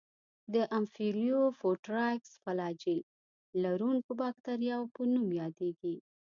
[0.53, 3.01] د امفیلوفوټرایکس فلاجیل
[3.63, 5.95] لرونکو باکتریاوو په نوم یادیږي.